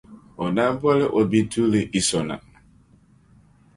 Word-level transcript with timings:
o 0.43 0.45
daa 0.55 0.71
boli 0.81 1.05
o 1.17 1.19
bituuli 1.29 1.81
Iso 1.99 2.19
na. 2.27 2.35